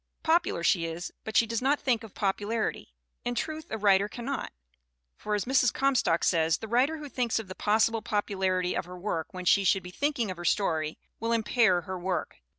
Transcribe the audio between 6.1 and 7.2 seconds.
says, the writer who